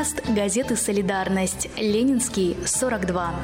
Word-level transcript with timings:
подкаст 0.00 0.26
газеты 0.30 0.76
«Солидарность». 0.76 1.68
Ленинский, 1.76 2.56
42. 2.64 3.34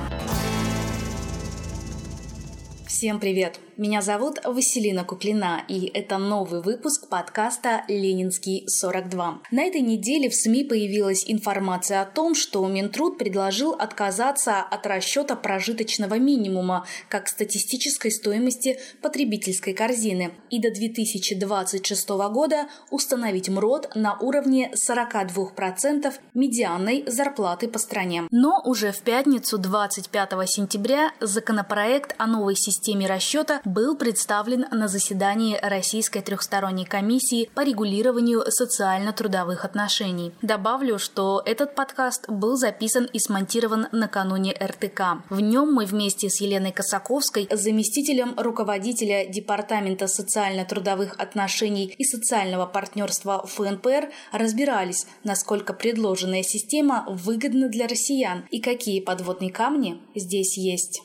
Всем 2.86 3.20
привет! 3.20 3.60
Меня 3.78 4.00
зовут 4.00 4.38
Василина 4.42 5.04
Куклина, 5.04 5.62
и 5.68 5.90
это 5.92 6.16
новый 6.16 6.62
выпуск 6.62 7.10
подкаста 7.10 7.84
«Ленинский 7.88 8.66
42». 8.66 9.40
На 9.50 9.64
этой 9.64 9.82
неделе 9.82 10.30
в 10.30 10.34
СМИ 10.34 10.64
появилась 10.64 11.24
информация 11.26 12.00
о 12.00 12.06
том, 12.06 12.34
что 12.34 12.66
Минтруд 12.66 13.18
предложил 13.18 13.72
отказаться 13.72 14.60
от 14.60 14.86
расчета 14.86 15.36
прожиточного 15.36 16.18
минимума 16.18 16.86
как 17.10 17.28
статистической 17.28 18.10
стоимости 18.12 18.78
потребительской 19.02 19.74
корзины 19.74 20.32
и 20.48 20.58
до 20.58 20.70
2026 20.70 22.08
года 22.08 22.68
установить 22.90 23.50
МРОД 23.50 23.94
на 23.94 24.18
уровне 24.18 24.72
42% 24.72 26.14
медианной 26.32 27.04
зарплаты 27.06 27.68
по 27.68 27.78
стране. 27.78 28.24
Но 28.30 28.58
уже 28.64 28.90
в 28.90 29.00
пятницу 29.00 29.58
25 29.58 30.30
сентября 30.46 31.12
законопроект 31.20 32.14
о 32.16 32.26
новой 32.26 32.56
системе 32.56 33.06
расчета 33.06 33.60
был 33.66 33.96
представлен 33.96 34.64
на 34.70 34.86
заседании 34.86 35.58
Российской 35.60 36.20
трехсторонней 36.20 36.86
комиссии 36.86 37.50
по 37.52 37.62
регулированию 37.62 38.44
социально-трудовых 38.48 39.64
отношений. 39.64 40.32
Добавлю, 40.40 40.98
что 41.00 41.42
этот 41.44 41.74
подкаст 41.74 42.30
был 42.30 42.56
записан 42.56 43.06
и 43.12 43.18
смонтирован 43.18 43.88
накануне 43.90 44.52
РТК. 44.52 45.24
В 45.30 45.40
нем 45.40 45.74
мы 45.74 45.84
вместе 45.84 46.30
с 46.30 46.40
Еленой 46.40 46.70
Косаковской, 46.70 47.48
заместителем 47.50 48.34
руководителя 48.36 49.26
Департамента 49.26 50.06
социально-трудовых 50.06 51.18
отношений 51.18 51.92
и 51.98 52.04
социального 52.04 52.66
партнерства 52.66 53.44
ФНПР, 53.46 54.10
разбирались, 54.30 55.06
насколько 55.24 55.72
предложенная 55.72 56.44
система 56.44 57.04
выгодна 57.08 57.68
для 57.68 57.88
россиян 57.88 58.46
и 58.52 58.60
какие 58.60 59.00
подводные 59.00 59.50
камни 59.50 60.00
здесь 60.14 60.56
есть. 60.56 61.02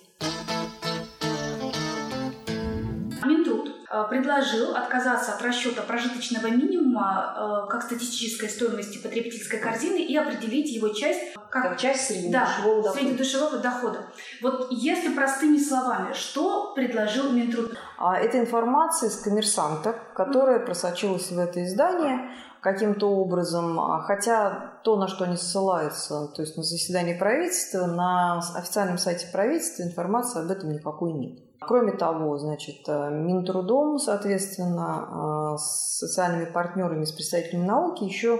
Предложил 4.03 4.75
отказаться 4.75 5.33
от 5.33 5.41
расчета 5.41 5.81
прожиточного 5.81 6.47
минимума 6.47 7.65
э, 7.65 7.69
как 7.69 7.83
статистической 7.83 8.49
стоимости 8.49 8.97
потребительской 8.97 9.59
корзины 9.59 9.97
и 9.97 10.15
определить 10.15 10.71
его 10.71 10.89
часть 10.89 11.33
как, 11.49 11.63
как 11.63 11.77
часть 11.77 12.07
среднедушевого 12.07 12.83
да, 12.83 12.83
дохода. 12.83 12.91
среднедушевого 12.91 13.57
дохода. 13.57 14.05
Вот 14.41 14.67
если 14.71 15.13
простыми 15.13 15.57
словами, 15.57 16.13
что 16.13 16.73
предложил 16.73 17.31
Минтруд? 17.31 17.77
А, 17.97 18.17
это 18.17 18.39
информация 18.39 19.09
из 19.09 19.17
коммерсанта, 19.17 19.99
которая 20.15 20.59
просочилась 20.59 21.31
в 21.31 21.37
это 21.37 21.63
издание 21.63 22.31
каким-то 22.61 23.09
образом, 23.09 23.79
а, 23.79 24.01
хотя 24.01 24.75
то, 24.83 24.95
на 24.95 25.07
что 25.07 25.25
они 25.25 25.35
ссылаются, 25.35 26.27
то 26.27 26.43
есть 26.43 26.55
на 26.57 26.63
заседании 26.63 27.17
правительства, 27.17 27.87
на 27.87 28.37
официальном 28.55 28.99
сайте 28.99 29.27
правительства 29.31 29.81
информации 29.81 30.43
об 30.43 30.51
этом 30.51 30.71
никакой 30.71 31.11
нет. 31.11 31.39
Кроме 31.59 31.91
того, 31.91 32.37
значит, 32.37 32.87
э, 32.87 33.09
Минтрудом, 33.11 33.97
соответственно, 33.97 35.53
э, 35.53 35.57
с 35.57 35.99
социальными 35.99 36.45
партнерами, 36.45 37.03
с 37.03 37.11
представителями 37.11 37.65
науки 37.65 38.03
еще 38.03 38.39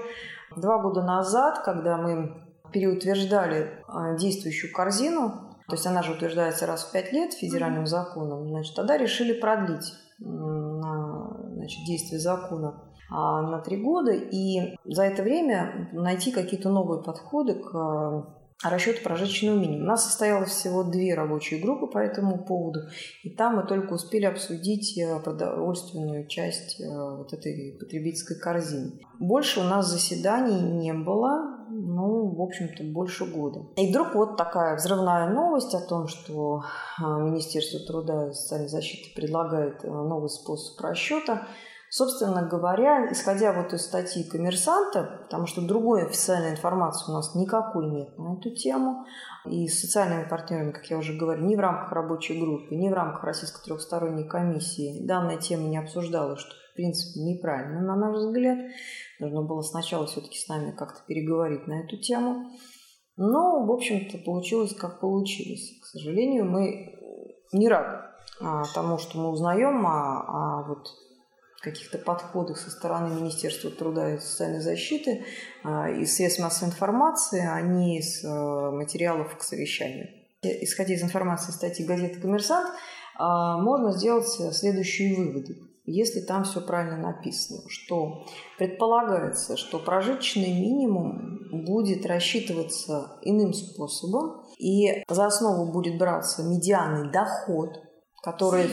два 0.55 0.79
года 0.79 1.03
назад, 1.03 1.59
когда 1.59 1.97
мы 1.97 2.35
переутверждали 2.71 3.71
э, 3.87 4.17
действующую 4.17 4.71
корзину, 4.71 5.55
то 5.67 5.75
есть 5.75 5.85
она 5.87 6.03
же 6.03 6.13
утверждается 6.13 6.67
раз 6.67 6.83
в 6.83 6.91
пять 6.91 7.11
лет 7.11 7.33
федеральным 7.33 7.87
законом, 7.87 8.47
значит, 8.49 8.75
тогда 8.75 8.97
решили 8.97 9.33
продлить 9.33 9.93
значит, 10.19 11.85
действие 11.85 12.19
закона 12.19 12.90
на 13.11 13.59
три 13.59 13.77
года 13.77 14.11
и 14.11 14.75
за 14.85 15.03
это 15.03 15.23
время 15.23 15.89
найти 15.91 16.31
какие-то 16.31 16.69
новые 16.69 17.03
подходы 17.03 17.55
к 17.55 18.41
расчет 18.69 19.01
прожиточного 19.03 19.57
минимума. 19.57 19.83
У 19.83 19.87
нас 19.87 20.05
состоялось 20.05 20.51
всего 20.51 20.83
две 20.83 21.15
рабочие 21.15 21.59
группы 21.59 21.87
по 21.87 21.97
этому 21.97 22.43
поводу, 22.43 22.81
и 23.23 23.29
там 23.29 23.55
мы 23.55 23.63
только 23.63 23.93
успели 23.93 24.25
обсудить 24.25 24.97
э, 24.97 25.19
продовольственную 25.19 26.27
часть 26.27 26.79
э, 26.79 26.85
вот 26.87 27.33
этой 27.33 27.77
потребительской 27.79 28.37
корзины. 28.37 28.99
Больше 29.19 29.61
у 29.61 29.63
нас 29.63 29.89
заседаний 29.89 30.61
не 30.61 30.93
было, 30.93 31.65
ну, 31.69 32.35
в 32.35 32.41
общем-то, 32.41 32.83
больше 32.83 33.25
года. 33.25 33.65
И 33.77 33.89
вдруг 33.89 34.13
вот 34.13 34.37
такая 34.37 34.75
взрывная 34.75 35.29
новость 35.29 35.73
о 35.73 35.81
том, 35.81 36.07
что 36.07 36.63
э, 36.99 37.03
Министерство 37.03 37.79
труда 37.79 38.29
и 38.29 38.33
социальной 38.33 38.69
защиты 38.69 39.13
предлагает 39.15 39.83
новый 39.83 40.29
способ 40.29 40.79
расчета– 40.81 41.47
Собственно 41.93 42.47
говоря, 42.47 43.11
исходя 43.11 43.51
вот 43.51 43.73
из 43.73 43.81
статьи 43.81 44.23
коммерсанта, 44.23 45.23
потому 45.23 45.45
что 45.45 45.61
другой 45.61 46.05
официальной 46.05 46.51
информации 46.51 47.11
у 47.11 47.15
нас 47.15 47.35
никакой 47.35 47.85
нет 47.87 48.17
на 48.17 48.37
эту 48.37 48.55
тему, 48.55 49.03
и 49.45 49.67
с 49.67 49.81
социальными 49.81 50.25
партнерами, 50.29 50.71
как 50.71 50.85
я 50.85 50.97
уже 50.97 51.11
говорю, 51.11 51.43
ни 51.45 51.53
в 51.53 51.59
рамках 51.59 51.91
рабочей 51.91 52.39
группы, 52.39 52.75
ни 52.75 52.87
в 52.87 52.93
рамках 52.93 53.25
Российской 53.25 53.61
трехсторонней 53.65 54.25
комиссии 54.25 55.05
данная 55.05 55.35
тема 55.35 55.67
не 55.67 55.79
обсуждалась, 55.79 56.39
что 56.39 56.53
в 56.71 56.75
принципе 56.75 57.19
неправильно, 57.19 57.81
на 57.81 57.97
наш 57.97 58.15
взгляд. 58.15 58.57
Нужно 59.19 59.41
было 59.41 59.61
сначала 59.61 60.07
все-таки 60.07 60.37
с 60.37 60.47
нами 60.47 60.71
как-то 60.71 61.01
переговорить 61.05 61.67
на 61.67 61.81
эту 61.81 61.97
тему. 61.97 62.51
Но, 63.17 63.65
в 63.65 63.69
общем-то, 63.69 64.19
получилось, 64.19 64.73
как 64.73 65.01
получилось. 65.01 65.77
К 65.81 65.85
сожалению, 65.87 66.45
мы 66.45 66.97
не 67.51 67.67
рады 67.67 68.05
а, 68.39 68.63
тому, 68.73 68.97
что 68.97 69.17
мы 69.17 69.29
узнаем 69.29 69.85
о, 69.85 70.61
о 70.61 70.67
вот 70.69 70.87
каких-то 71.61 71.97
подходах 71.97 72.57
со 72.57 72.71
стороны 72.71 73.13
Министерства 73.15 73.69
труда 73.69 74.15
и 74.15 74.19
социальной 74.19 74.61
защиты 74.61 75.23
а, 75.63 75.89
и 75.89 76.05
средств 76.05 76.41
массовой 76.41 76.69
информации, 76.69 77.45
а 77.45 77.61
не 77.61 77.99
из 77.99 78.23
а, 78.25 78.71
материалов 78.71 79.37
к 79.37 79.43
совещанию. 79.43 80.09
Исходя 80.41 80.95
из 80.95 81.03
информации 81.03 81.51
статьи 81.51 81.85
газеты 81.85 82.19
«Коммерсант», 82.19 82.67
а, 83.15 83.57
можно 83.59 83.91
сделать 83.91 84.27
следующие 84.27 85.15
выводы. 85.15 85.59
Если 85.85 86.21
там 86.21 86.43
все 86.43 86.61
правильно 86.61 86.97
написано, 86.97 87.61
что 87.67 88.25
предполагается, 88.57 89.57
что 89.57 89.79
прожиточный 89.79 90.53
минимум 90.53 91.65
будет 91.65 92.05
рассчитываться 92.05 93.17
иным 93.21 93.53
способом, 93.53 94.45
и 94.57 95.03
за 95.09 95.25
основу 95.25 95.71
будет 95.71 95.97
браться 95.97 96.43
медианный 96.43 97.11
доход, 97.11 97.81
который 98.23 98.67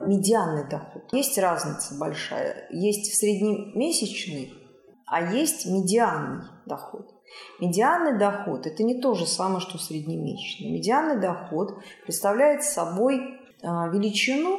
медианный 0.00 0.68
доход. 0.68 1.02
Есть 1.12 1.38
разница 1.38 1.98
большая. 1.98 2.66
Есть 2.70 3.14
среднемесячный, 3.18 4.52
а 5.06 5.32
есть 5.32 5.66
медианный 5.66 6.44
доход. 6.66 7.08
Медианный 7.60 8.18
доход– 8.18 8.66
это 8.68 8.82
не 8.82 9.00
то 9.00 9.14
же 9.14 9.26
самое, 9.26 9.60
что 9.60 9.78
среднемесячный. 9.78 10.70
Медианный 10.72 11.20
доход 11.20 11.78
представляет 12.04 12.64
собой 12.64 13.38
а, 13.62 13.88
величину, 13.88 14.58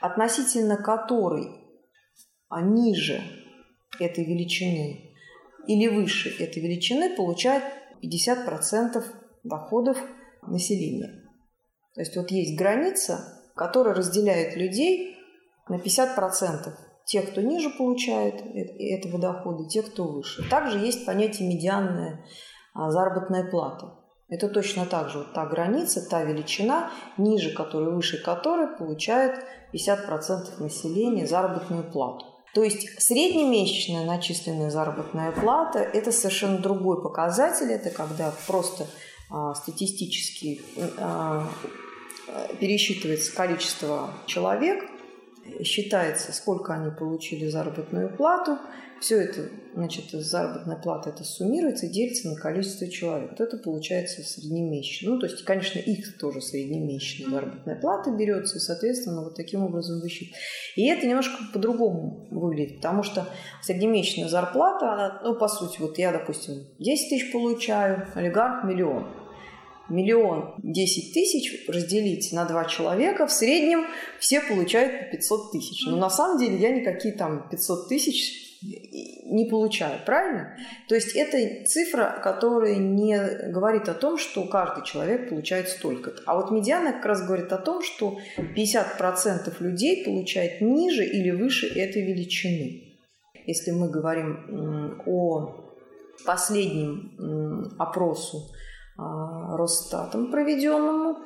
относительно 0.00 0.76
которой 0.76 1.48
а 2.48 2.62
ниже 2.62 3.20
этой 3.98 4.24
величины 4.24 5.14
или 5.66 5.88
выше 5.88 6.30
этой 6.42 6.62
величины 6.62 7.16
получает 7.16 7.64
50% 8.02 9.04
доходов 9.42 9.98
населения. 10.46 11.24
То 11.94 12.02
есть 12.02 12.16
вот 12.16 12.30
есть 12.30 12.56
граница, 12.56 13.35
который 13.56 13.94
разделяет 13.94 14.56
людей 14.56 15.18
на 15.68 15.76
50%. 15.76 16.72
Те, 17.04 17.22
кто 17.22 17.40
ниже 17.40 17.70
получает 17.70 18.42
этого 18.78 19.18
дохода, 19.18 19.68
те, 19.68 19.82
кто 19.82 20.04
выше. 20.04 20.48
Также 20.48 20.78
есть 20.78 21.06
понятие 21.06 21.48
медианная 21.48 22.24
а, 22.74 22.90
заработная 22.90 23.48
плата. 23.48 23.94
Это 24.28 24.48
точно 24.48 24.86
так 24.86 25.08
же 25.08 25.18
вот 25.18 25.32
та 25.32 25.46
граница, 25.46 26.06
та 26.08 26.24
величина, 26.24 26.90
ниже 27.16 27.54
которой, 27.54 27.94
выше 27.94 28.20
которой 28.22 28.76
получает 28.76 29.44
50% 29.72 30.60
населения 30.60 31.26
заработную 31.26 31.90
плату. 31.90 32.26
То 32.52 32.64
есть 32.64 33.00
среднемесячная 33.00 34.04
начисленная 34.04 34.70
заработная 34.70 35.30
плата– 35.30 35.78
это 35.94 36.10
совершенно 36.10 36.58
другой 36.58 37.02
показатель. 37.02 37.70
Это 37.70 37.90
когда 37.90 38.32
просто 38.48 38.86
а, 39.30 39.54
статистически 39.54 40.60
а, 40.98 41.46
пересчитывается 42.60 43.34
количество 43.34 44.10
человек, 44.26 44.84
считается, 45.62 46.32
сколько 46.32 46.74
они 46.74 46.90
получили 46.90 47.48
заработную 47.48 48.14
плату. 48.14 48.58
Все 48.98 49.20
это, 49.20 49.50
значит, 49.74 50.10
заработная 50.10 50.76
плата 50.76 51.10
это 51.10 51.22
суммируется 51.22 51.84
и 51.84 51.90
делится 51.90 52.30
на 52.30 52.34
количество 52.34 52.88
человек. 52.88 53.30
Вот 53.32 53.40
это 53.42 53.58
получается 53.58 54.22
среднемесячно. 54.22 55.10
Ну, 55.10 55.18
то 55.18 55.26
есть, 55.26 55.44
конечно, 55.44 55.78
их 55.78 56.16
тоже 56.16 56.40
среднемесячная 56.40 57.30
заработная 57.30 57.76
плата 57.76 58.10
берется, 58.10 58.56
и, 58.56 58.60
соответственно, 58.60 59.22
вот 59.22 59.34
таким 59.34 59.62
образом 59.62 60.00
высчитывается. 60.00 60.40
И 60.76 60.86
это 60.86 61.06
немножко 61.06 61.36
по-другому 61.52 62.26
выглядит, 62.30 62.76
потому 62.76 63.02
что 63.02 63.28
среднемесячная 63.62 64.28
зарплата, 64.28 64.90
она, 64.90 65.20
ну, 65.22 65.34
по 65.34 65.48
сути, 65.48 65.78
вот 65.78 65.98
я, 65.98 66.10
допустим, 66.10 66.66
10 66.78 67.10
тысяч 67.10 67.32
получаю, 67.32 68.08
олигарх 68.14 68.64
миллион 68.64 69.06
миллион 69.88 70.54
десять 70.58 71.12
тысяч 71.14 71.66
разделить 71.68 72.32
на 72.32 72.44
два 72.44 72.64
человека, 72.64 73.26
в 73.26 73.32
среднем 73.32 73.86
все 74.18 74.40
получают 74.40 74.98
по 74.98 75.16
500 75.16 75.52
тысяч. 75.52 75.86
Но 75.86 75.96
на 75.96 76.10
самом 76.10 76.38
деле 76.38 76.56
я 76.56 76.70
никакие 76.70 77.14
там 77.14 77.48
500 77.48 77.88
тысяч 77.88 78.46
не 78.62 79.44
получают, 79.50 80.04
правильно? 80.06 80.56
То 80.88 80.94
есть 80.94 81.14
это 81.14 81.64
цифра, 81.66 82.20
которая 82.22 82.76
не 82.76 83.18
говорит 83.50 83.88
о 83.88 83.94
том, 83.94 84.16
что 84.18 84.44
каждый 84.46 84.84
человек 84.84 85.28
получает 85.28 85.68
столько-то. 85.68 86.22
А 86.26 86.36
вот 86.36 86.50
медиана 86.50 86.92
как 86.92 87.04
раз 87.04 87.24
говорит 87.24 87.52
о 87.52 87.58
том, 87.58 87.82
что 87.82 88.18
50% 88.38 89.54
людей 89.60 90.04
получает 90.04 90.60
ниже 90.60 91.04
или 91.04 91.30
выше 91.30 91.66
этой 91.68 92.02
величины. 92.02 92.96
Если 93.46 93.70
мы 93.70 93.90
говорим 93.90 95.02
о 95.06 95.74
последнем 96.24 97.76
опросу 97.78 98.50
Росстатом 98.98 100.30
проведенному, 100.30 101.18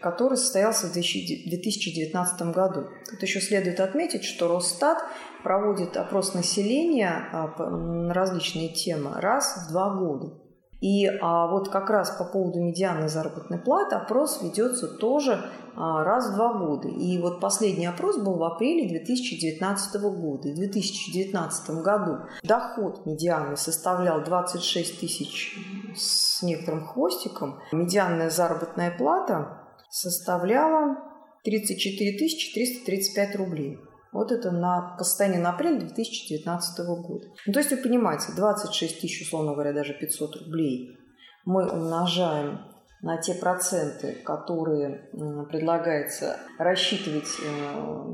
который 0.00 0.38
состоялся 0.38 0.86
в 0.86 0.92
2019 0.92 2.42
году. 2.54 2.86
Тут 3.10 3.22
еще 3.22 3.40
следует 3.40 3.80
отметить, 3.80 4.24
что 4.24 4.48
Росстат 4.48 4.98
проводит 5.42 5.96
опрос 5.96 6.34
населения 6.34 7.28
а, 7.32 7.48
на 7.68 8.14
различные 8.14 8.70
темы 8.70 9.20
раз 9.20 9.66
в 9.66 9.72
два 9.72 9.94
года. 9.94 10.32
И 10.80 11.06
а, 11.06 11.48
вот 11.48 11.70
как 11.70 11.90
раз 11.90 12.10
по 12.10 12.24
поводу 12.24 12.60
медианной 12.60 13.08
заработной 13.08 13.58
платы 13.58 13.96
опрос 13.96 14.40
ведется 14.42 14.86
тоже 14.86 15.32
а, 15.32 15.67
раз 15.78 16.30
в 16.30 16.34
два 16.34 16.54
года. 16.54 16.88
И 16.88 17.18
вот 17.18 17.40
последний 17.40 17.86
опрос 17.86 18.18
был 18.18 18.36
в 18.36 18.42
апреле 18.42 18.88
2019 18.88 20.00
года. 20.00 20.48
И 20.48 20.52
в 20.52 20.56
2019 20.56 21.70
году 21.82 22.18
доход 22.42 23.06
медианы 23.06 23.56
составлял 23.56 24.22
26 24.22 25.00
тысяч 25.00 25.56
с 25.96 26.42
некоторым 26.42 26.84
хвостиком. 26.84 27.60
Медианная 27.72 28.30
заработная 28.30 28.96
плата 28.96 29.68
составляла 29.88 30.96
34 31.44 32.18
335 32.18 33.36
рублей. 33.36 33.78
Вот 34.12 34.32
это 34.32 34.50
на, 34.50 34.96
по 34.98 35.04
состоянию 35.04 35.42
на 35.42 35.50
апрель 35.50 35.78
2019 35.78 36.86
года. 36.86 37.26
Ну, 37.46 37.52
то 37.52 37.58
есть 37.60 37.70
вы 37.70 37.76
понимаете, 37.76 38.32
26 38.34 39.00
тысяч, 39.00 39.26
условно 39.26 39.52
говоря, 39.52 39.72
даже 39.72 39.94
500 39.94 40.36
рублей 40.36 40.98
мы 41.44 41.66
умножаем 41.66 42.60
на 43.02 43.16
те 43.16 43.34
проценты, 43.34 44.14
которые 44.24 45.08
предлагается 45.50 46.36
рассчитывать 46.58 47.28
э, 47.42 48.08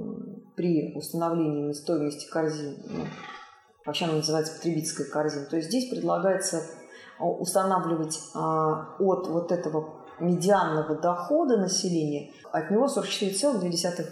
при 0.57 0.95
установлении 0.95 1.73
стоимости 1.73 2.29
корзин, 2.29 2.77
ну, 2.89 3.05
вообще 3.87 4.05
она 4.05 4.15
называется 4.15 4.55
потребительская 4.55 5.07
корзина, 5.07 5.47
то 5.47 5.57
есть 5.57 5.69
здесь 5.69 5.89
предлагается 5.89 6.59
э, 6.59 7.25
устанавливать 7.25 8.19
а, 8.35 8.95
от 8.99 9.27
вот 9.29 9.53
этого 9.53 10.05
медианного 10.21 10.97
дохода 10.97 11.57
населения, 11.57 12.31
от 12.53 12.71
него 12.71 12.87
44,2% 12.87 14.05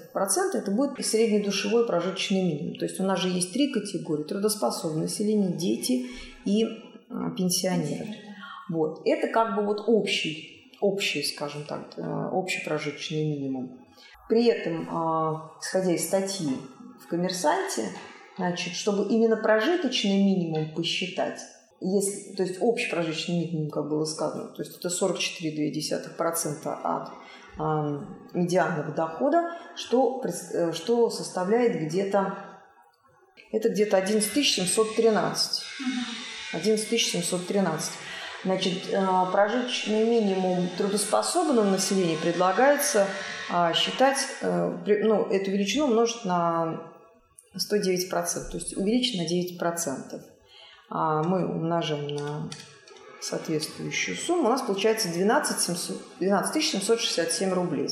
это 0.55 0.71
будет 0.71 1.05
средний 1.05 1.43
душевой 1.43 1.87
прожиточный 1.87 2.43
минимум. 2.43 2.75
То 2.77 2.87
есть 2.87 2.99
у 2.99 3.05
нас 3.05 3.21
же 3.21 3.29
есть 3.29 3.53
три 3.53 3.73
категории. 3.73 4.25
Трудоспособное 4.25 5.03
население, 5.03 5.53
дети 5.53 6.07
и 6.45 6.65
а, 7.09 7.31
пенсионеры. 7.37 8.09
Вот. 8.69 9.03
Это 9.05 9.29
как 9.29 9.55
бы 9.55 9.63
вот 9.63 9.85
общий, 9.87 10.62
общий, 10.83 11.23
скажем 11.23 11.65
так, 11.65 11.95
э, 11.97 12.29
общий 12.33 12.63
прожиточный 12.65 13.25
минимум. 13.25 13.79
При 14.29 14.47
этом, 14.47 14.89
а, 14.91 15.53
исходя 15.61 15.93
из 15.93 16.07
статьи 16.07 16.57
в 17.03 17.07
«Коммерсанте», 17.07 17.89
значит, 18.37 18.75
чтобы 18.75 19.09
именно 19.13 19.37
прожиточный 19.37 20.23
минимум 20.23 20.75
посчитать, 20.75 21.41
если, 21.81 22.35
то 22.35 22.43
есть 22.43 22.59
общий 22.61 22.91
прожиточный 22.91 23.39
минимум, 23.41 23.71
как 23.71 23.89
было 23.89 24.05
сказано, 24.05 24.49
то 24.49 24.63
есть 24.63 24.77
это 24.79 24.89
44,2% 24.89 26.67
от 26.67 27.09
э, 27.09 27.13
медианного 28.35 28.93
дохода, 28.93 29.51
что, 29.77 30.23
э, 30.25 30.73
что 30.73 31.11
составляет 31.11 31.81
где-то 31.81 32.53
это 33.53 33.69
где-то 33.69 33.99
11 33.99 34.47
713. 34.47 35.63
11 36.55 37.01
713. 37.01 37.93
Значит, 38.45 38.93
э, 38.93 39.07
прожиточный 39.31 40.05
минимум 40.05 40.69
трудоспособного 40.77 41.65
населения 41.65 42.17
предлагается 42.17 43.07
э, 43.51 43.73
считать, 43.75 44.19
э, 44.41 44.99
ну, 45.03 45.27
эту 45.27 45.53
величину 45.53 45.87
умножить 45.87 46.25
на 46.25 46.83
109%, 47.55 48.09
то 48.51 48.57
есть 48.57 48.77
увеличить 48.77 49.19
на 49.19 49.27
9%. 49.27 50.21
А 50.91 51.23
мы 51.23 51.47
умножим 51.47 52.09
на 52.09 52.49
соответствующую 53.21 54.17
сумму, 54.17 54.49
у 54.49 54.51
нас 54.51 54.63
получается 54.63 55.09
12, 55.09 55.61
700, 55.61 56.03
12 56.19 56.65
767 56.65 57.53
рублей. 57.53 57.91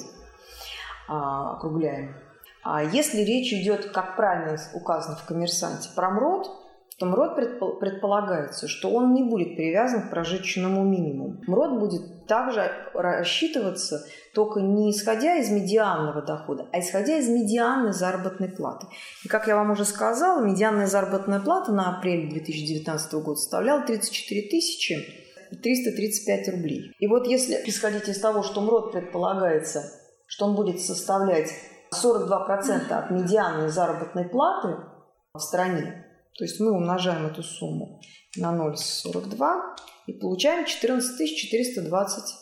А, 1.09 1.53
округляем. 1.53 2.17
А 2.63 2.83
если 2.83 3.23
речь 3.23 3.53
идет, 3.53 3.91
как 3.91 4.17
правильно 4.17 4.59
указано 4.75 5.17
в 5.17 5.25
коммерсанте, 5.25 5.89
то 7.01 7.07
МРОД 7.07 7.81
предполагается, 7.81 8.69
что 8.69 8.91
он 8.91 9.15
не 9.15 9.23
будет 9.23 9.57
привязан 9.57 10.03
к 10.03 10.11
прожиточному 10.11 10.85
минимуму. 10.85 11.41
МРОД 11.47 11.81
будет 11.81 12.27
также 12.27 12.71
рассчитываться 12.93 14.05
только 14.35 14.61
не 14.61 14.91
исходя 14.91 15.37
из 15.37 15.51
медианного 15.51 16.21
дохода, 16.21 16.69
а 16.73 16.79
исходя 16.79 17.17
из 17.17 17.27
медианной 17.27 17.95
заработной 17.95 18.51
платы. 18.51 18.87
И 19.25 19.29
как 19.29 19.49
я 19.49 19.57
вам 19.57 19.71
уже 19.71 19.87
сказала, 19.87 20.45
медианная 20.45 20.87
заработная 20.87 21.41
плата 21.41 21.73
на 21.73 21.97
апрель 21.97 22.29
2019 22.29 23.15
года 23.15 23.37
составляла 23.37 23.81
34 23.81 24.51
тысячи 24.51 24.97
335 25.51 26.49
рублей. 26.51 26.93
И 26.99 27.07
вот 27.07 27.27
если 27.27 27.55
исходить 27.65 28.09
из 28.09 28.21
того, 28.21 28.43
что 28.43 28.61
МРОД 28.61 28.93
предполагается, 28.93 29.91
что 30.27 30.45
он 30.45 30.55
будет 30.55 30.83
составлять 30.83 31.51
42% 31.95 32.93
от 32.93 33.11
медианной 33.11 33.71
заработной 33.71 34.29
платы 34.29 34.77
в 35.33 35.41
стране, 35.41 36.05
то 36.37 36.45
есть 36.45 36.61
мы 36.61 36.73
умножаем 36.73 37.27
эту 37.27 37.43
сумму 37.43 38.01
на 38.37 38.55
0,42 38.55 39.61
и 40.07 40.13
получаем 40.13 40.65
14 40.65 41.37
420 41.37 42.35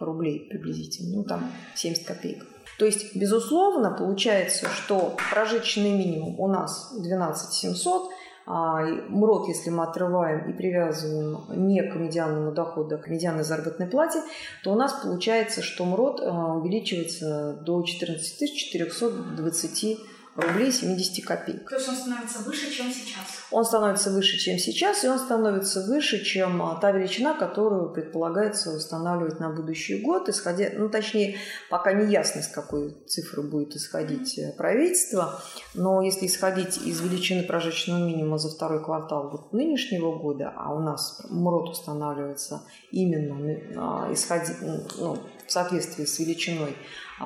рублей 0.00 0.48
приблизительно, 0.48 1.16
ну 1.16 1.24
там 1.24 1.50
70 1.74 2.06
копеек. 2.06 2.46
То 2.78 2.84
есть, 2.84 3.16
безусловно, 3.16 3.90
получается, 3.90 4.68
что 4.68 5.16
прожиточный 5.30 5.92
минимум 5.92 6.38
у 6.38 6.48
нас 6.48 6.94
12 7.00 7.52
700, 7.52 8.10
а 8.48 8.84
МРОД, 9.08 9.48
если 9.48 9.70
мы 9.70 9.82
отрываем 9.84 10.48
и 10.48 10.56
привязываем 10.56 11.66
не 11.66 11.82
к 11.82 11.96
медианному 11.96 12.52
доходу, 12.52 12.94
а 12.94 12.98
к 12.98 13.08
медианной 13.08 13.42
заработной 13.42 13.88
плате, 13.88 14.20
то 14.62 14.72
у 14.72 14.76
нас 14.76 14.92
получается, 15.02 15.62
что 15.62 15.84
МРОД 15.84 16.20
а, 16.20 16.54
увеличивается 16.54 17.54
до 17.64 17.82
14 17.82 18.54
420 18.54 19.98
рублей 20.36 20.70
70 20.70 21.24
копеек. 21.24 21.68
То 21.68 21.76
есть 21.76 21.88
он 21.88 21.96
становится 21.96 22.38
выше, 22.40 22.70
чем 22.70 22.90
сейчас? 22.90 23.24
Он 23.50 23.64
становится 23.64 24.10
выше, 24.10 24.38
чем 24.38 24.58
сейчас, 24.58 25.04
и 25.04 25.08
он 25.08 25.18
становится 25.18 25.82
выше, 25.86 26.24
чем 26.24 26.62
а, 26.62 26.76
та 26.76 26.90
величина, 26.90 27.34
которую 27.34 27.92
предполагается 27.92 28.70
устанавливать 28.72 29.40
на 29.40 29.50
будущий 29.50 30.02
год, 30.02 30.28
исходя, 30.28 30.70
ну, 30.74 30.88
точнее, 30.88 31.38
пока 31.70 31.92
не 31.92 32.12
ясно, 32.12 32.42
с 32.42 32.48
какой 32.48 32.96
цифры 33.06 33.42
будет 33.42 33.76
исходить 33.76 34.38
э, 34.38 34.52
правительство, 34.52 35.40
но 35.74 36.02
если 36.02 36.26
исходить 36.26 36.78
из 36.78 37.00
величины 37.00 37.42
прожиточного 37.42 38.04
минимума 38.04 38.38
за 38.38 38.50
второй 38.50 38.84
квартал 38.84 39.30
вот 39.30 39.52
нынешнего 39.52 40.18
года, 40.18 40.52
а 40.56 40.74
у 40.74 40.80
нас 40.80 41.22
МРОД 41.30 41.70
устанавливается 41.70 42.62
именно 42.90 43.36
а, 43.76 44.12
исходя, 44.12 44.54
ну, 44.98 45.18
в 45.46 45.52
соответствии 45.52 46.04
с 46.04 46.18
величиной 46.18 46.76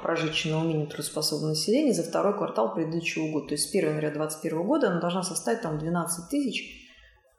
прожиточного 0.02 0.64
минимума 0.64 0.86
трудоспособного 0.86 1.50
населения 1.50 1.92
за 1.92 2.02
второй 2.02 2.36
квартал 2.36 2.74
предыдущего 2.74 3.28
года. 3.30 3.48
То 3.48 3.54
есть 3.54 3.68
с 3.68 3.70
1 3.70 3.88
января 3.88 4.10
2021 4.10 4.62
года 4.66 4.88
она 4.90 5.00
должна 5.00 5.22
составить 5.22 5.62
там 5.62 5.78
12 5.78 6.28
тысяч 6.30 6.80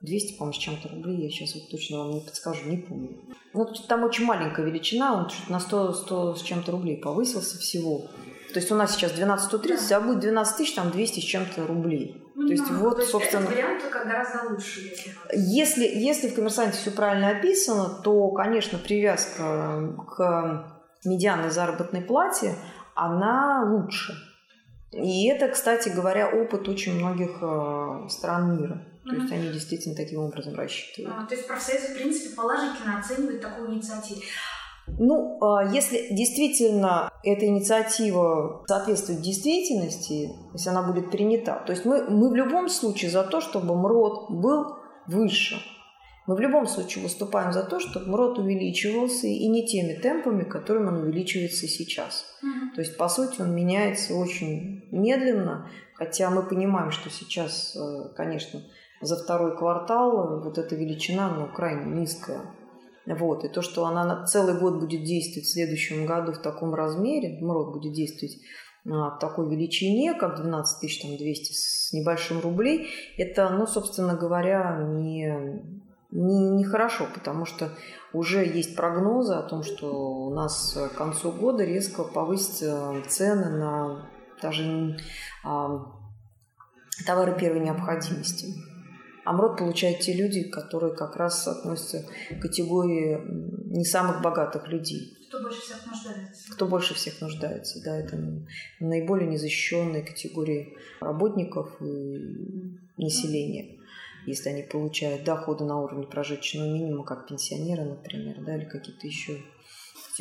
200, 0.02 0.38
по-моему, 0.38 0.54
с 0.54 0.58
чем-то 0.58 0.90
рублей, 0.90 1.24
я 1.24 1.30
сейчас 1.30 1.54
вот 1.56 1.70
точно 1.70 2.00
вам 2.00 2.12
не 2.12 2.22
подскажу, 2.22 2.68
не 2.68 2.78
помню. 2.78 3.20
Ну, 3.54 3.66
там 3.88 4.04
очень 4.04 4.26
маленькая 4.26 4.66
величина, 4.66 5.14
он 5.14 5.30
на 5.48 5.60
100, 5.60 5.94
100 5.94 6.36
с 6.36 6.42
чем-то 6.42 6.72
рублей 6.72 6.98
повысился 6.98 7.60
всего. 7.60 8.08
То 8.54 8.60
есть 8.60 8.72
у 8.72 8.76
нас 8.76 8.94
сейчас 8.94 9.12
12 9.14 9.48
130, 9.48 9.92
а 9.92 10.02
будет 10.02 10.20
12 10.20 10.58
тысяч, 10.58 10.74
там 10.74 10.92
200 10.92 11.20
с 11.20 11.24
чем-то 11.24 11.68
рублей. 11.68 12.24
Ну, 12.36 12.48
то 12.48 12.54
есть 12.54 12.68
да, 12.68 12.74
вот, 12.76 12.96
то 12.96 13.00
есть 13.02 13.12
собственно... 13.12 13.44
Этот 13.44 13.56
вариант 13.56 13.82
только 13.84 14.04
гораздо 14.04 14.50
лучше, 14.50 14.94
если... 15.34 15.86
Если, 15.86 16.30
в 16.30 16.36
коммерсанте 16.36 16.78
все 16.78 16.92
правильно 16.92 17.30
описано, 17.30 18.02
то, 18.04 18.30
конечно, 18.32 18.78
привязка 18.78 19.96
к 20.16 20.82
медианной 21.06 21.52
заработной 21.52 22.02
плате, 22.02 22.56
она 22.96 23.64
лучше. 23.64 24.14
И 24.92 25.28
это, 25.28 25.48
кстати 25.48 25.90
говоря, 25.90 26.30
опыт 26.30 26.68
очень 26.68 27.00
многих 27.00 27.38
э, 27.42 28.10
стран 28.10 28.58
мира. 28.60 28.88
То 29.06 29.16
есть 29.16 29.32
они 29.32 29.50
действительно 29.50 29.96
таким 29.96 30.20
образом 30.20 30.56
рассчитывают. 30.56 31.16
А, 31.18 31.26
то 31.26 31.34
есть 31.34 31.48
профсоюзы, 31.48 31.88
в 31.88 31.96
принципе, 31.96 32.36
положительно 32.36 33.00
оценивают 33.00 33.42
такую 33.42 33.74
инициативу. 33.74 34.22
Ну, 35.00 35.38
а, 35.42 35.64
если 35.74 36.14
действительно 36.14 37.12
эта 37.24 37.46
инициатива 37.46 38.64
соответствует 38.68 39.22
действительности, 39.22 40.30
если 40.54 40.70
она 40.70 40.84
будет 40.84 41.12
принята, 41.12 41.62
то 41.66 41.72
есть 41.72 41.86
мы, 41.86 42.04
мы 42.10 42.30
в 42.30 42.36
любом 42.36 42.70
случае 42.70 43.12
за 43.12 43.24
то, 43.24 43.42
чтобы 43.42 43.76
МРОД 43.76 44.32
был 44.32 44.78
выше. 45.08 45.56
Мы 46.28 46.36
в 46.36 46.40
любом 46.40 46.68
случае 46.68 47.04
выступаем 47.04 47.52
за 47.52 47.64
то, 47.64 47.80
чтобы 47.80 48.08
МРОД 48.08 48.40
увеличивался 48.40 49.28
и 49.28 49.48
не 49.48 49.66
теми 49.66 49.94
темпами, 49.94 50.44
которыми 50.44 50.88
он 50.88 51.04
увеличивается 51.04 51.68
сейчас. 51.68 52.26
Мгм. 52.42 52.72
То 52.76 52.82
есть, 52.82 52.96
по 52.96 53.10
сути, 53.10 53.42
он 53.42 53.56
меняется 53.56 54.14
очень 54.14 54.88
медленно, 54.92 55.68
хотя 55.96 56.30
мы 56.30 56.44
понимаем, 56.44 56.92
что 56.92 57.10
сейчас, 57.10 57.76
э, 57.76 58.14
конечно, 58.16 58.62
за 59.02 59.18
второй 59.18 59.58
квартал 59.58 60.42
вот 60.42 60.58
эта 60.58 60.76
величина 60.76 61.30
ну, 61.30 61.48
крайне 61.48 61.86
низкая. 62.00 62.42
Вот. 63.16 63.44
И 63.44 63.50
то, 63.50 63.62
что 63.62 63.86
она 63.86 64.06
на 64.06 64.26
целый 64.26 64.58
год 64.60 64.80
будет 64.80 65.04
действовать 65.04 65.48
в 65.48 65.52
следующем 65.52 66.06
году 66.06 66.34
в 66.34 66.42
таком 66.42 66.74
размере, 66.74 67.40
МРОД 67.42 67.74
будет 67.74 67.94
действовать 67.94 68.38
а, 68.86 69.12
в 69.12 69.20
такой 69.20 69.50
величине, 69.50 70.14
как 70.14 70.38
12 70.38 71.18
200 71.18 71.54
с 71.54 71.94
небольшим 71.94 72.40
рублей, 72.40 72.90
это, 73.18 73.50
ну, 73.50 73.68
собственно 73.68 74.16
говоря, 74.16 74.82
не, 74.88 75.28
не, 76.12 76.50
не 76.50 76.64
хорошо, 76.64 77.08
потому 77.14 77.46
что 77.46 77.70
уже 78.14 78.46
есть 78.46 78.76
прогнозы 78.76 79.34
о 79.34 79.44
том, 79.44 79.64
что 79.64 79.88
у 80.28 80.34
нас 80.34 80.78
к 80.94 80.98
концу 80.98 81.32
года 81.32 81.64
резко 81.64 82.04
повысятся 82.04 82.96
цены 83.08 83.50
на 83.50 84.10
даже 84.42 84.98
а, 85.44 85.86
товары 87.06 87.38
первой 87.38 87.60
необходимости. 87.60 88.71
Амрот 89.24 89.58
получают 89.58 90.00
те 90.00 90.14
люди, 90.14 90.44
которые 90.44 90.96
как 90.96 91.16
раз 91.16 91.48
относятся 91.48 92.06
к 92.30 92.42
категории 92.42 93.20
не 93.68 93.86
самых 93.86 94.22
богатых 94.22 94.68
людей. 94.68 95.18
Кто 95.28 95.40
больше 95.42 95.62
всех 95.62 95.86
нуждается? 95.86 96.52
Кто 96.52 96.68
больше 96.68 96.94
всех 96.94 97.22
нуждается, 97.22 97.82
да, 97.84 97.98
это 97.98 98.18
наиболее 98.80 99.30
незащищенные 99.30 100.04
категории 100.04 100.76
работников 101.00 101.82
и 101.82 102.78
населения. 102.98 103.78
Если 104.26 104.50
они 104.50 104.64
получают 104.64 105.24
доходы 105.24 105.64
на 105.64 105.82
уровне 105.82 106.06
прожиточного 106.06 106.68
минимума, 106.68 107.06
как 107.06 107.28
пенсионеры, 107.28 107.84
например, 107.86 108.42
да, 108.42 108.56
или 108.56 108.66
какие-то 108.66 109.08
еще 109.08 109.38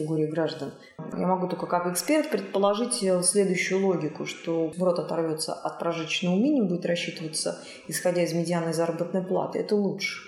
категории 0.00 0.26
граждан. 0.26 0.73
Я 1.16 1.26
могу 1.26 1.49
только 1.49 1.66
как 1.66 1.87
эксперт 1.87 2.30
предположить 2.30 3.02
э, 3.02 3.23
следующую 3.23 3.87
логику, 3.87 4.26
что 4.26 4.73
МРОД 4.76 5.00
оторвется 5.00 5.52
от 5.52 5.78
прожиточного 5.78 6.37
минимума, 6.37 6.71
будет 6.71 6.87
рассчитываться, 6.87 7.59
исходя 7.88 8.23
из 8.23 8.33
медианной 8.33 8.73
заработной 8.73 9.23
платы. 9.23 9.59
Это 9.59 9.76
лучше. 9.76 10.19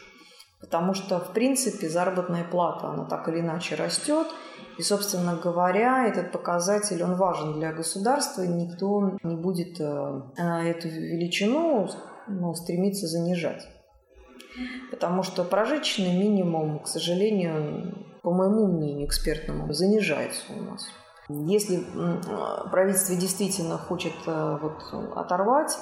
Потому 0.60 0.94
что, 0.94 1.18
в 1.18 1.32
принципе, 1.32 1.88
заработная 1.88 2.44
плата, 2.44 2.88
она 2.88 3.04
так 3.04 3.28
или 3.28 3.40
иначе 3.40 3.74
растет. 3.74 4.28
И, 4.78 4.82
собственно 4.82 5.36
говоря, 5.42 6.06
этот 6.06 6.32
показатель, 6.32 7.02
он 7.02 7.16
важен 7.16 7.54
для 7.54 7.72
государства. 7.72 8.42
Никто 8.42 9.18
не 9.22 9.36
будет 9.36 9.80
э, 9.80 10.22
эту 10.36 10.88
величину 10.88 11.88
ну, 12.28 12.54
стремиться 12.54 13.06
занижать. 13.06 13.66
Потому 14.90 15.22
что 15.22 15.44
прожиточный 15.44 16.14
минимум, 16.14 16.80
к 16.80 16.86
сожалению, 16.86 18.11
по 18.22 18.32
моему 18.32 18.66
мнению 18.66 19.06
экспертному, 19.06 19.72
занижается 19.72 20.52
у 20.56 20.62
нас. 20.62 20.86
Если 21.28 21.84
правительство 22.70 23.14
действительно 23.16 23.78
хочет 23.78 24.12
э, 24.26 24.58
вот, 24.60 24.82
оторвать 25.16 25.78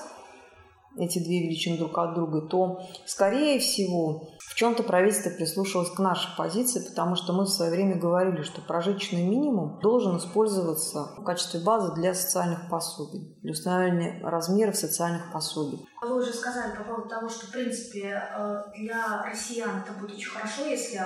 эти 0.96 1.18
две 1.18 1.44
величины 1.44 1.78
друг 1.78 1.96
от 1.98 2.14
друга, 2.14 2.42
то, 2.42 2.80
скорее 3.06 3.58
всего, 3.58 4.28
в 4.38 4.54
чем-то 4.54 4.82
правительство 4.82 5.30
прислушалось 5.30 5.90
к 5.90 5.98
нашей 5.98 6.36
позиции, 6.36 6.86
потому 6.88 7.14
что 7.14 7.32
мы 7.32 7.44
в 7.44 7.48
свое 7.48 7.70
время 7.70 7.96
говорили, 7.96 8.42
что 8.42 8.60
прожиточный 8.60 9.22
минимум 9.22 9.78
должен 9.80 10.16
использоваться 10.16 11.14
в 11.16 11.24
качестве 11.24 11.60
базы 11.60 11.94
для 11.94 12.12
социальных 12.12 12.68
пособий, 12.68 13.36
для 13.42 13.52
установления 13.52 14.20
размеров 14.22 14.76
социальных 14.76 15.32
пособий. 15.32 15.86
Вы 16.02 16.16
уже 16.16 16.32
сказали 16.32 16.76
по 16.76 16.82
поводу 16.84 17.08
того, 17.08 17.28
что, 17.28 17.46
в 17.46 17.52
принципе, 17.52 18.20
э, 18.36 18.62
для 18.76 19.22
россиян 19.22 19.82
это 19.84 19.98
будет 19.98 20.16
очень 20.16 20.30
хорошо, 20.30 20.64
если 20.64 21.00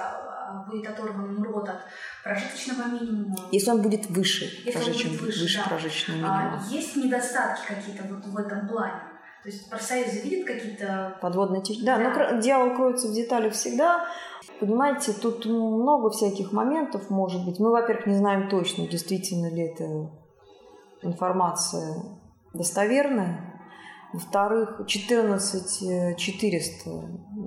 будет 0.68 0.88
оторван 0.88 1.36
МРОД 1.36 1.68
от 1.68 1.80
прожиточного 2.22 2.88
минимума. 2.88 3.36
Если 3.52 3.70
он 3.70 3.82
будет 3.82 4.08
выше, 4.10 4.44
если 4.64 4.72
прожиточного, 4.72 5.12
будет 5.12 5.22
выше, 5.22 5.42
выше 5.42 5.58
да. 5.58 5.68
прожиточного 5.68 6.16
минимума. 6.16 6.62
А, 6.62 6.72
есть 6.72 6.96
недостатки 6.96 7.66
какие-то 7.68 8.04
вот 8.14 8.24
в 8.24 8.36
этом 8.36 8.68
плане? 8.68 9.00
То 9.42 9.50
есть 9.50 9.68
профсоюзы 9.68 10.20
видят 10.20 10.46
какие-то... 10.46 11.18
Подводные 11.20 11.62
течения. 11.62 11.84
Да, 11.84 11.98
да, 11.98 12.32
но 12.32 12.40
дьявол 12.40 12.74
кроется 12.76 13.08
в 13.08 13.12
деталях 13.12 13.52
всегда. 13.52 14.06
Понимаете, 14.58 15.12
тут 15.12 15.44
много 15.44 16.08
всяких 16.10 16.52
моментов 16.52 17.10
может 17.10 17.44
быть. 17.44 17.58
Мы, 17.58 17.70
во-первых, 17.70 18.06
не 18.06 18.16
знаем 18.16 18.48
точно, 18.48 18.88
действительно 18.88 19.54
ли 19.54 19.70
эта 19.70 19.84
информация 21.02 22.18
достоверная. 22.54 23.53
Во-вторых, 24.14 24.82
14 24.86 26.16
400 26.16 26.90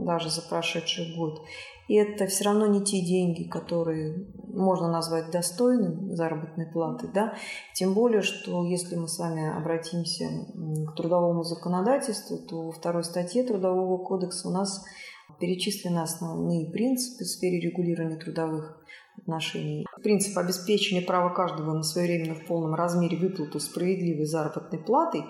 даже 0.05 0.29
за 0.29 0.41
прошедший 0.41 1.15
год. 1.15 1.41
И 1.87 1.95
это 1.95 2.27
все 2.27 2.43
равно 2.43 2.67
не 2.67 2.83
те 2.83 2.99
деньги, 2.99 3.43
которые 3.43 4.27
можно 4.49 4.91
назвать 4.91 5.31
достойным 5.31 6.13
заработной 6.13 6.65
платы. 6.65 7.07
Да? 7.13 7.35
Тем 7.73 7.93
более, 7.93 8.21
что 8.21 8.65
если 8.65 8.97
мы 8.97 9.07
с 9.07 9.17
вами 9.17 9.57
обратимся 9.57 10.25
к 10.87 10.95
трудовому 10.97 11.43
законодательству, 11.43 12.37
то 12.37 12.63
во 12.63 12.71
второй 12.73 13.05
статье 13.05 13.43
Трудового 13.43 14.03
кодекса 14.03 14.49
у 14.49 14.51
нас 14.51 14.83
перечислены 15.39 15.99
основные 15.99 16.69
принципы 16.69 17.23
в 17.23 17.27
сфере 17.27 17.61
регулирования 17.61 18.17
трудовых 18.17 18.83
отношений. 19.17 19.85
Принцип 20.03 20.37
обеспечения 20.37 21.01
права 21.01 21.29
каждого 21.29 21.73
на 21.73 21.83
своевременно 21.83 22.35
в 22.35 22.45
полном 22.45 22.75
размере 22.75 23.17
выплату 23.17 23.59
справедливой 23.59 24.25
заработной 24.25 24.79
платы, 24.79 25.23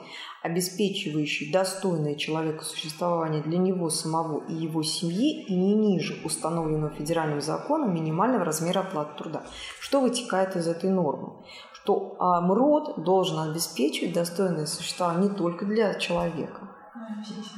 обеспечивающей 0.44 1.52
достойное 1.52 2.16
человека 2.16 2.64
существование 2.64 3.42
для 3.42 3.58
него 3.58 3.90
самого 3.90 4.44
и 4.48 4.54
его 4.54 4.84
семьи 4.84 5.44
и 5.46 5.56
не 5.56 5.74
ниже 5.76 6.18
установленного 6.24 6.94
федеральным 6.94 7.42
законом 7.42 7.94
минимального 7.94 8.46
размера 8.46 8.80
оплаты 8.80 9.18
труда. 9.18 9.44
Что 9.80 10.02
вытекает 10.02 10.56
из 10.56 10.68
этой 10.68 10.90
нормы? 10.90 11.34
Что 11.74 12.16
а, 12.20 12.42
МРОД 12.42 13.04
должен 13.04 13.40
обеспечивать 13.40 14.14
достойное 14.14 14.66
существование 14.66 15.30
не 15.30 15.36
только 15.36 15.66
для 15.66 15.96
человека, 15.96 16.70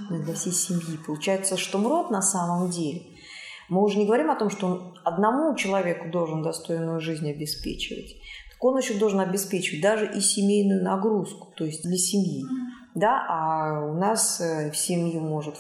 но 0.10 0.18
и 0.18 0.24
для 0.24 0.34
всей 0.34 0.54
семьи. 0.54 1.00
Получается, 1.06 1.58
что 1.58 1.80
МРОД 1.80 2.12
на 2.12 2.22
самом 2.22 2.70
деле– 2.70 3.02
мы 3.70 3.84
уже 3.84 3.98
не 3.98 4.06
говорим 4.06 4.32
о 4.32 4.36
том, 4.36 4.50
что 4.50 4.68
он 4.68 4.94
одному 5.04 5.56
человеку 5.56 6.10
должен 6.10 6.42
достойную 6.42 7.00
жизнь 7.00 7.30
обеспечивать. 7.30 8.16
Так 8.52 8.64
он 8.64 8.78
еще 8.78 8.96
должен 8.96 9.20
обеспечивать 9.20 9.82
даже 9.82 10.12
и 10.12 10.20
семейную 10.20 10.84
нагрузку, 10.84 11.54
то 11.56 11.66
есть 11.66 11.84
для 11.84 11.98
семьи. 11.98 12.44
Да, 12.96 13.26
а 13.30 13.86
у 13.86 13.94
нас 13.94 14.42
э, 14.42 14.72
в 14.72 14.76
семью 14.76 15.22
может 15.22 15.56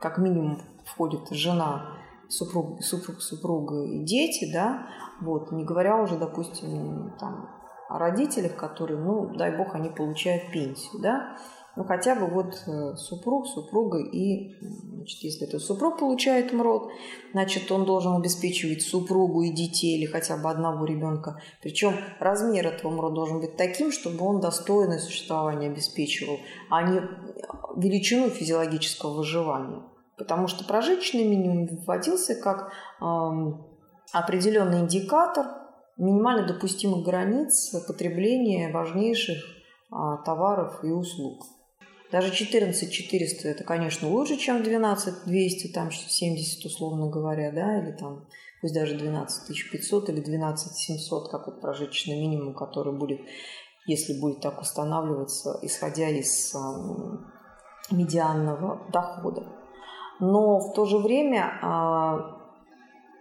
как 0.00 0.18
минимум 0.18 0.60
входит 0.84 1.30
жена, 1.30 1.96
супруг, 2.28 2.82
супруг, 2.82 3.22
супруга 3.22 3.84
и 3.84 4.04
дети, 4.04 4.50
да, 4.52 4.86
вот, 5.20 5.52
не 5.52 5.64
говоря 5.64 6.02
уже, 6.02 6.16
допустим, 6.16 7.14
там, 7.18 7.48
о 7.88 7.98
родителях, 7.98 8.56
которые, 8.56 8.98
ну, 8.98 9.34
дай 9.36 9.56
бог, 9.56 9.74
они 9.74 9.90
получают 9.90 10.50
пенсию, 10.50 11.00
да, 11.00 11.36
ну, 11.76 11.84
хотя 11.84 12.14
бы 12.14 12.26
вот 12.26 12.54
э, 12.66 12.96
супруг, 12.96 13.46
супруга 13.46 13.98
и, 13.98 14.54
значит, 14.60 15.22
если 15.22 15.46
это 15.46 15.58
супруг 15.58 15.98
получает 15.98 16.52
МРОД, 16.52 16.90
значит, 17.32 17.70
он 17.70 17.84
должен 17.84 18.14
обеспечивать 18.14 18.82
супругу 18.82 19.42
и 19.42 19.50
детей 19.50 19.98
или 19.98 20.06
хотя 20.06 20.38
бы 20.38 20.50
одного 20.50 20.86
ребенка. 20.86 21.40
Причем 21.62 21.92
размер 22.18 22.66
этого 22.66 22.90
МРОД 22.90 23.14
должен 23.14 23.40
быть 23.40 23.56
таким, 23.56 23.92
чтобы 23.92 24.24
он 24.24 24.40
достойное 24.40 24.98
существование 24.98 25.70
обеспечивал, 25.70 26.38
а 26.70 26.82
не 26.82 27.02
величину 27.76 28.30
физиологического 28.30 29.12
выживания. 29.12 29.82
Потому 30.16 30.48
что 30.48 30.64
прожиточный 30.64 31.28
минимум 31.28 31.66
вводился 31.66 32.34
как 32.34 32.72
эм, 33.02 33.66
определенный 34.12 34.80
индикатор 34.80 35.44
минимально 35.98 36.46
допустимых 36.46 37.04
границ 37.04 37.74
потребления 37.86 38.72
важнейших 38.72 39.36
а, 39.90 40.16
товаров 40.18 40.82
и 40.82 40.88
услуг. 40.88 41.44
Даже 42.12 42.32
14 42.32 42.92
400 42.92 43.48
это, 43.48 43.64
конечно, 43.64 44.08
лучше, 44.08 44.36
чем 44.36 44.62
12 44.62 45.24
200, 45.26 45.68
там 45.68 45.90
70, 45.90 46.64
условно 46.64 47.08
говоря, 47.08 47.50
да, 47.50 47.82
или 47.82 47.92
там 47.92 48.26
пусть 48.60 48.74
даже 48.74 48.96
12 48.96 49.70
500 49.70 50.08
или 50.10 50.20
12 50.20 50.72
700, 50.72 51.30
как 51.30 51.46
вот 51.46 51.60
прожиточный 51.60 52.20
минимум, 52.20 52.54
который 52.54 52.92
будет, 52.92 53.20
если 53.86 54.20
будет 54.20 54.40
так 54.40 54.60
устанавливаться, 54.60 55.58
исходя 55.62 56.08
из 56.08 56.54
медианного 57.90 58.86
дохода. 58.92 59.46
Но 60.20 60.60
в 60.60 60.72
то 60.74 60.86
же 60.86 60.98
время 60.98 61.58
э, 61.62 62.36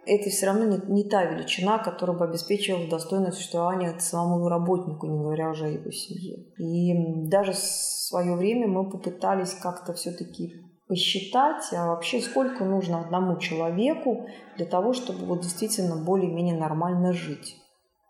это 0.05 0.29
все 0.29 0.47
равно 0.47 0.65
не, 0.65 0.77
не 0.87 1.03
та 1.09 1.25
величина, 1.25 1.79
которая 1.79 2.17
бы 2.17 2.25
обеспечивала 2.25 2.87
достойное 2.87 3.31
существование 3.31 3.99
самому 3.99 4.47
работнику, 4.47 5.07
не 5.07 5.17
говоря 5.17 5.49
уже 5.49 5.65
о 5.65 5.69
его 5.69 5.91
семье. 5.91 6.45
И 6.57 7.27
даже 7.27 7.53
в 7.53 7.57
свое 7.57 8.35
время 8.35 8.67
мы 8.67 8.89
попытались 8.89 9.53
как-то 9.53 9.93
все-таки 9.93 10.53
посчитать, 10.87 11.73
а 11.73 11.87
вообще 11.87 12.21
сколько 12.21 12.63
нужно 12.63 13.01
одному 13.01 13.37
человеку 13.37 14.27
для 14.57 14.65
того, 14.65 14.93
чтобы 14.93 15.25
вот 15.25 15.41
действительно 15.41 15.95
более-менее 15.95 16.55
нормально 16.55 17.11
жить. 17.13 17.57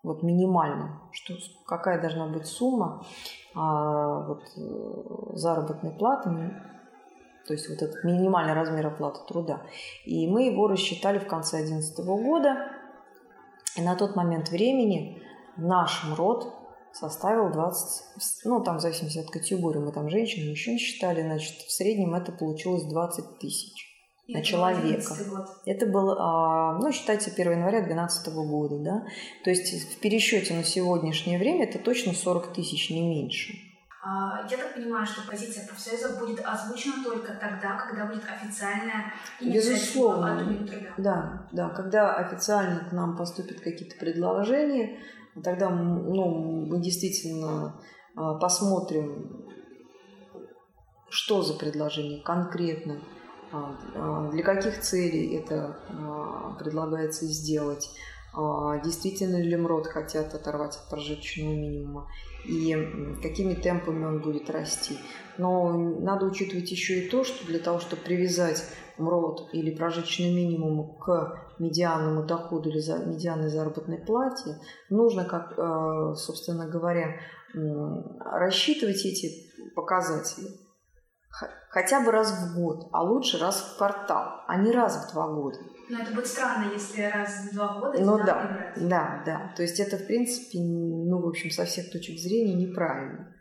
Вот 0.04 0.22
минимально, 0.22 1.02
что 1.12 1.34
какая 1.66 2.00
должна 2.00 2.28
быть 2.28 2.46
сумма 2.46 3.04
а, 3.56 4.28
вот, 4.28 4.44
э, 4.56 5.36
заработной 5.36 5.92
платы 5.92 6.30
то 7.46 7.54
есть 7.54 7.70
вот 7.70 7.82
этот 7.82 8.04
минимальный 8.04 8.54
размер 8.54 8.88
оплаты 8.88 9.20
труда. 9.28 9.62
И 10.06 10.28
мы 10.28 10.46
его 10.46 10.68
рассчитали 10.68 11.20
в 11.20 11.28
конце 11.28 11.58
2011 11.58 12.06
года. 12.06 12.72
И 13.78 13.82
на 13.82 13.96
тот 13.96 14.16
момент 14.16 14.50
времени 14.50 15.22
наш 15.58 16.04
МРОД 16.06 16.54
составил 16.94 17.52
20, 17.52 18.04
ну, 18.46 18.64
там, 18.64 18.78
в 18.78 18.82
зависимости 18.82 19.20
от 19.20 19.30
категории, 19.30 19.80
мы 19.80 19.92
там 19.92 20.10
женщин, 20.10 20.50
мужчин 20.50 20.78
считали, 20.78 21.22
значит, 21.22 21.58
в 21.58 21.72
среднем 21.72 22.16
это 22.16 22.32
получилось 22.32 22.84
20 22.84 23.40
тысяч 23.40 23.96
на 24.28 24.42
человека. 24.42 25.14
Год. 25.30 25.46
Это 25.66 25.86
было, 25.86 26.16
а, 26.20 26.80
ну, 26.80 26.92
считайте, 26.92 27.32
1 27.32 27.52
января 27.52 27.80
2012 27.80 28.28
года, 28.48 28.78
да. 28.80 29.06
То 29.44 29.50
есть 29.50 29.94
в 29.94 30.00
пересчете 30.00 30.54
на 30.54 30.64
сегодняшнее 30.64 31.38
время 31.38 31.66
это 31.66 31.80
точно 31.80 32.14
40 32.14 32.54
тысяч, 32.54 32.90
не 32.90 33.02
меньше. 33.02 33.54
А, 34.08 34.46
я 34.48 34.58
так 34.58 34.76
понимаю, 34.76 35.04
что 35.04 35.28
позиция 35.28 35.66
профсоюза 35.66 36.20
будет 36.20 36.40
озвучена 36.46 37.04
только 37.04 37.34
тогда, 37.34 37.76
когда 37.76 38.06
будет 38.06 38.24
официальная 38.30 39.12
Безусловно. 39.42 40.48
Да, 40.98 41.48
да, 41.52 41.70
когда 41.70 42.14
официально 42.14 42.88
к 42.88 42.92
нам 42.92 43.18
поступят 43.18 43.62
какие-то 43.62 43.98
предложения, 43.98 45.00
тогда 45.44 45.72
ну, 45.72 46.68
мы 46.68 46.80
действительно 46.80 47.82
а, 48.16 48.36
посмотрим, 48.36 49.50
что 51.10 51.42
за 51.42 51.56
предложение 51.56 52.22
конкретно, 52.22 53.00
а, 53.52 54.30
для 54.30 54.44
каких 54.44 54.82
целей 54.82 55.36
это 55.36 55.80
предлагается 56.60 57.26
сделать, 57.26 57.90
действительно 58.84 59.42
ли 59.42 59.56
МРОД 59.56 59.88
хотят 59.88 60.34
оторвать 60.34 60.76
от 60.76 60.90
прожиточного 60.90 61.54
минимума 61.54 62.08
и 62.46 62.76
какими 63.22 63.54
темпами 63.54 64.06
он 64.06 64.22
будет 64.22 64.50
расти. 64.50 64.98
Но 65.38 65.74
надо 65.78 66.26
учитывать 66.26 66.70
еще 66.72 67.00
и 67.00 67.10
то, 67.10 67.24
что 67.24 67.46
для 67.46 67.60
того, 67.60 67.80
чтобы 67.80 68.02
привязать 68.02 68.64
МРОД 68.98 69.54
или 69.54 69.76
прожиточный 69.76 70.34
минимум 70.34 70.98
к 70.98 71.42
медианному 71.60 72.26
доходу 72.26 72.70
или 72.70 72.80
за 72.80 72.98
медианной 73.00 73.50
заработной 73.50 73.98
плате, 73.98 74.60
нужно, 74.90 75.26
как, 75.26 75.56
собственно 76.18 76.68
говоря, 76.68 77.20
рассчитывать 78.20 79.06
эти 79.06 79.52
показатели 79.76 80.50
хотя 81.70 82.00
бы 82.00 82.12
раз 82.12 82.32
в 82.32 82.56
год, 82.58 82.88
а 82.94 83.04
лучше 83.04 83.38
раз 83.38 83.60
в 83.60 83.78
квартал, 83.78 84.44
а 84.48 84.56
не 84.56 84.72
раз 84.72 84.96
в 84.96 85.14
два 85.14 85.28
года. 85.28 85.58
Но 85.90 86.00
это 86.00 86.14
будет 86.14 86.28
странно, 86.28 86.72
если 86.74 87.02
раз 87.02 87.46
в 87.46 87.54
два 87.54 87.80
года 87.80 88.00
Ну 88.00 88.18
да, 88.18 88.74
да, 88.76 89.24
да. 89.26 89.54
То 89.56 89.62
есть 89.62 89.80
это, 89.80 89.98
в 89.98 90.08
принципе, 90.08 90.60
ну, 90.60 91.22
в 91.22 91.28
общем, 91.28 91.52
со 91.52 91.66
всех 91.66 91.92
точек 91.92 92.20
зрения 92.20 92.56
неправильно. 92.56 93.36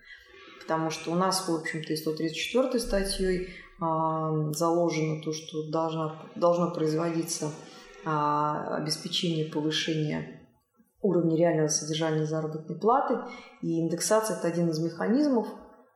Потому 0.60 0.90
что 0.90 1.12
у 1.12 1.14
нас, 1.14 1.48
в 1.48 1.54
общем-то, 1.54 1.92
и 1.92 1.96
134 1.96 2.78
статьей 2.78 3.48
э, 3.48 4.52
заложено 4.52 5.22
то, 5.22 5.32
что 5.32 5.70
должно, 5.70 6.30
должно 6.34 6.70
производиться 6.70 7.50
э, 8.04 8.08
обеспечение 8.08 9.46
повышения 9.46 10.40
уровня 11.04 11.36
реального 11.36 11.68
содержания 11.68 12.24
заработной 12.24 12.76
платы. 12.76 13.18
И 13.62 13.80
индексация– 13.80 14.36
это 14.38 14.48
один 14.48 14.70
из 14.70 14.78
механизмов 14.80 15.46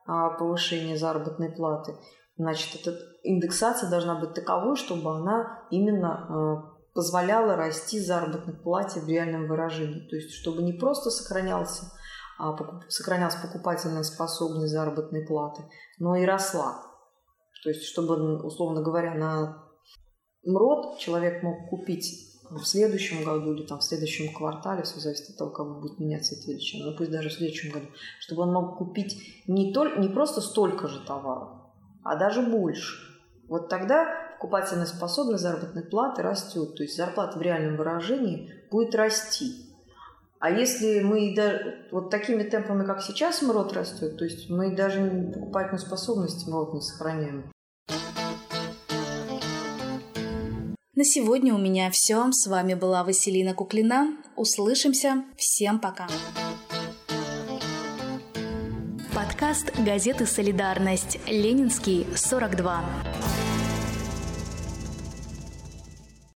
а, 0.06 0.30
повышения 0.30 0.96
заработной 0.96 1.50
платы, 1.50 1.94
значит, 2.38 2.80
эта 2.80 2.96
индексация 3.22 3.90
должна 3.90 4.18
быть 4.18 4.34
таковой, 4.34 4.76
чтобы 4.76 5.14
она 5.14 5.66
именно 5.70 6.08
а, 6.08 6.78
позволяла 6.94 7.56
расти 7.56 8.00
заработной 8.00 8.54
плате 8.54 9.00
в 9.00 9.08
реальном 9.08 9.48
выражении. 9.48 10.08
То 10.08 10.16
есть, 10.16 10.32
чтобы 10.32 10.62
не 10.62 10.72
просто 10.72 11.10
сохранялся, 11.10 11.92
а, 12.38 12.56
сохранялась 12.88 13.36
покупательная 13.36 14.04
способность 14.04 14.72
заработной 14.72 15.26
платы, 15.26 15.64
но 15.98 16.16
и 16.16 16.24
росла. 16.24 16.82
То 17.62 17.70
есть, 17.70 17.84
чтобы, 17.84 18.42
условно 18.44 18.82
говоря, 18.82 19.14
на 19.14 19.64
МРОД 20.44 20.98
человек 20.98 21.42
мог 21.42 21.68
купить 21.68 22.28
в 22.50 22.64
следующем 22.64 23.24
году 23.24 23.52
или 23.52 23.66
там 23.66 23.78
в 23.78 23.84
следующем 23.84 24.32
квартале, 24.32 24.82
все 24.82 24.98
зависит 25.00 25.30
от 25.30 25.36
того, 25.36 25.50
как 25.50 25.80
будет 25.80 25.98
меняться 25.98 26.34
эта 26.34 26.50
величина, 26.50 26.90
но 26.90 26.96
пусть 26.96 27.10
даже 27.10 27.28
в 27.28 27.32
следующем 27.32 27.72
году, 27.72 27.86
чтобы 28.20 28.42
он 28.42 28.52
мог 28.52 28.78
купить 28.78 29.44
не, 29.46 29.72
толь, 29.72 29.98
не 29.98 30.08
просто 30.08 30.40
столько 30.40 30.88
же 30.88 31.04
товаров, 31.04 31.57
а 32.02 32.16
даже 32.16 32.42
больше. 32.42 32.96
Вот 33.48 33.68
тогда 33.68 34.06
покупательная 34.38 34.86
способность 34.86 35.42
заработной 35.42 35.82
платы 35.82 36.22
растет, 36.22 36.76
то 36.76 36.82
есть 36.82 36.96
зарплата 36.96 37.38
в 37.38 37.42
реальном 37.42 37.76
выражении 37.76 38.52
будет 38.70 38.94
расти. 38.94 39.64
А 40.40 40.50
если 40.50 41.00
мы 41.00 41.34
даже 41.34 41.86
вот 41.90 42.10
такими 42.10 42.44
темпами, 42.44 42.86
как 42.86 43.02
сейчас 43.02 43.42
МРОД 43.42 43.72
растет, 43.72 44.16
то 44.16 44.24
есть 44.24 44.48
мы 44.48 44.74
даже 44.76 45.32
покупательную 45.34 45.80
способность 45.80 46.46
МРОД 46.46 46.74
не 46.74 46.80
сохраняем, 46.80 47.50
На 50.94 51.04
сегодня 51.04 51.54
у 51.54 51.58
меня 51.58 51.90
все. 51.92 52.26
С 52.32 52.48
вами 52.48 52.74
была 52.74 53.04
Василина 53.04 53.54
Куклина. 53.54 54.16
Услышимся. 54.34 55.24
Всем 55.36 55.78
пока. 55.78 56.08
Подкаст 59.48 59.78
газеты 59.78 60.26
«Солидарность». 60.26 61.18
Ленинский, 61.26 62.06
42. 62.14 62.84